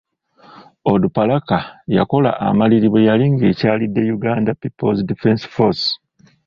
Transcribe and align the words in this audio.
Onduparaka 0.91 1.57
yakola 1.97 2.31
amaliri 2.47 2.87
bwe 2.89 3.01
yali 3.07 3.25
ekyalidde 3.51 4.01
Uganda 4.17 4.51
People's 4.61 4.99
Defence 5.09 5.43
Force. 5.53 5.87